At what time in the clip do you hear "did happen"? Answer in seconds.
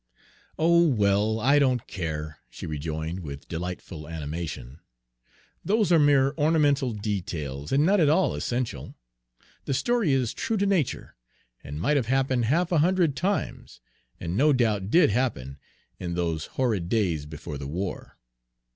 14.89-15.59